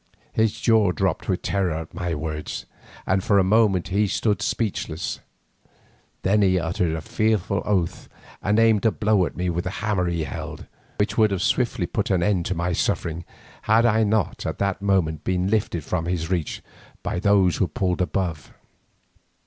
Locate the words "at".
1.75-1.93, 9.27-9.37, 14.47-14.57